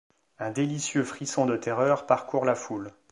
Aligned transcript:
Un 0.39 0.49
délicieux 0.49 1.03
frisson 1.03 1.45
de 1.45 1.55
terreur 1.55 2.07
parcourt 2.07 2.43
la 2.43 2.55
foule. 2.55 2.89